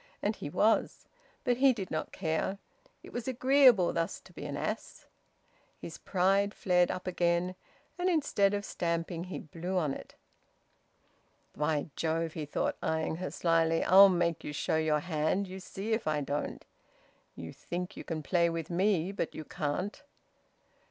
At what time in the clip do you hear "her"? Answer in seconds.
13.17-13.29